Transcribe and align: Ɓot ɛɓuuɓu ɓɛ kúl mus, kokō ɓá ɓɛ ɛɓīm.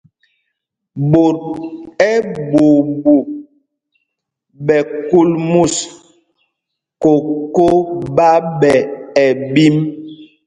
Ɓot 1.11 1.39
ɛɓuuɓu 2.11 3.13
ɓɛ 4.65 4.77
kúl 5.09 5.29
mus, 5.51 5.75
kokō 7.01 7.67
ɓá 8.15 8.31
ɓɛ 8.59 8.73
ɛɓīm. 9.25 9.75